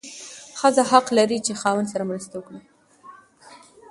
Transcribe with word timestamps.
ښځه 0.59 0.83
حق 0.91 1.07
لري 1.17 1.37
چې 1.45 1.53
خاوند 1.61 1.91
سره 1.93 2.03
مرسته 2.11 2.33
وکړي. 2.37 2.61